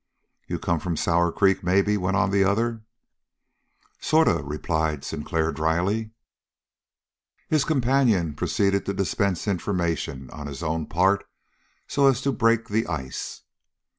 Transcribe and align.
"You 0.47 0.57
come 0.57 0.79
from 0.79 0.97
Sour 0.97 1.31
Creek, 1.31 1.63
maybe?" 1.63 1.95
went 1.95 2.17
on 2.17 2.31
the 2.31 2.43
other. 2.43 2.81
"Sort 3.99 4.27
of," 4.27 4.45
replied 4.47 5.03
Sinclair 5.03 5.51
dryly. 5.51 6.09
His 7.47 7.63
companion 7.63 8.33
proceeded 8.33 8.87
to 8.87 8.95
dispense 8.95 9.47
information 9.47 10.27
on 10.31 10.47
his 10.47 10.63
own 10.63 10.87
part 10.87 11.29
so 11.87 12.07
as 12.07 12.19
to 12.23 12.31
break 12.31 12.67
the 12.67 12.87
ice. 12.87 13.43